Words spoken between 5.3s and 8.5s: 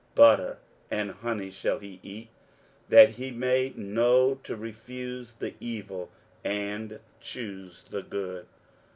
the evil, and choose the good.